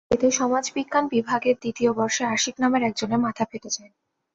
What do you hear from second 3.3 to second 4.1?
ফেটে যায়।